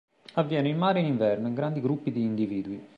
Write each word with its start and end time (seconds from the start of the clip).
Avviene 0.33 0.69
in 0.69 0.79
mare 0.79 0.99
in 0.99 1.05
inverno, 1.05 1.47
in 1.47 1.53
grandi 1.53 1.79
gruppi 1.79 2.11
di 2.11 2.23
individui. 2.23 2.89